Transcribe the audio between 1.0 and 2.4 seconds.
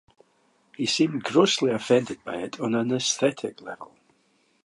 grossly offended by